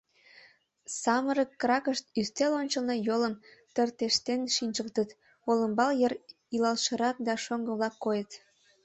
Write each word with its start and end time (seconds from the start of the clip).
Самырыкракышт 1.01 2.05
ӱстел 2.19 2.51
ончылно 2.61 2.95
йолым 3.07 3.33
тыртештен 3.73 4.41
шинчылтыт, 4.55 5.09
олымбал 5.49 5.91
йыр 6.01 6.13
илалшырак 6.55 7.17
да 7.27 7.33
шоҥго-влак 7.43 7.95
койыт. 8.03 8.31